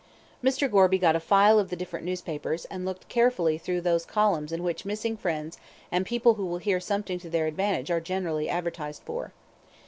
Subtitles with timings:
[0.43, 0.67] Mr.
[0.67, 4.63] Gorby got a file of the different newspapers, and looked carefully through those columns in
[4.63, 5.59] which missing friends
[5.91, 9.31] and people who will hear "something to their advantage" are generally advertised for.